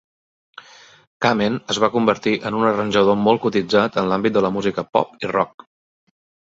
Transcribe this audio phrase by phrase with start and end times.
[1.25, 5.17] Kamen es va convertir en un arranjador molt cotitzat en l'àmbit de la música pop
[5.27, 5.71] i rock.